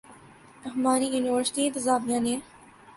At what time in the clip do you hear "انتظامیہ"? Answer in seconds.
1.65-2.19